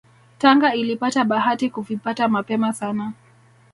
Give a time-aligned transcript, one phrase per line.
[0.39, 3.13] Tanga ilipata bahati kuvipata mapema sana